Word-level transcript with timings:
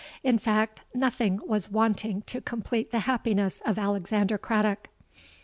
In 0.23 0.39
fact, 0.39 0.81
nothing 0.95 1.39
was 1.45 1.69
wanting 1.69 2.23
to 2.23 2.41
complete 2.41 2.89
the 2.89 3.01
happiness 3.01 3.61
of 3.67 3.77
Alexander 3.77 4.39
Craddock. 4.39 4.87